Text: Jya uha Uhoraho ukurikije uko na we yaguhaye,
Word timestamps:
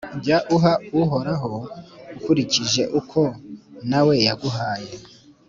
Jya 0.23 0.37
uha 0.55 0.73
Uhoraho 1.01 1.51
ukurikije 2.17 2.83
uko 2.99 3.21
na 3.89 3.99
we 4.05 4.13
yaguhaye, 4.27 4.93